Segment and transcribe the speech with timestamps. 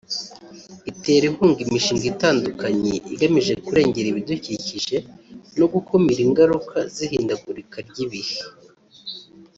[0.91, 4.97] itera inkunga imishinga itandukanye igamije kurengera ibidukikije
[5.59, 8.37] no gukumira ingaruka z’ihindagurika ry’ibihe